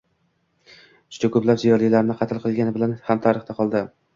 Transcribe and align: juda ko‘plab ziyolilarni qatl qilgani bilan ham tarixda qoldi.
juda 1.17 1.29
ko‘plab 1.35 1.61
ziyolilarni 1.65 2.17
qatl 2.23 2.43
qilgani 2.47 2.77
bilan 2.79 2.99
ham 3.11 3.25
tarixda 3.29 3.61
qoldi. 3.61 3.87